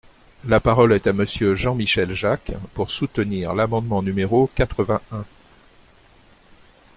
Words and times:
La 0.45 0.59
parole 0.59 0.93
est 0.93 1.05
à 1.05 1.13
Monsieur 1.13 1.53
Jean-Michel 1.53 2.11
Jacques, 2.13 2.53
pour 2.73 2.89
soutenir 2.89 3.53
l’amendement 3.53 4.01
numéro 4.01 4.49
quatre-vingt-un. 4.55 5.25